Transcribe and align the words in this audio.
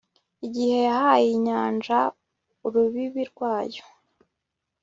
Igihe 0.45 0.77
yahaye 0.87 1.27
inyanja 1.37 1.99
urubibi 2.65 3.23
rwayo 3.31 3.83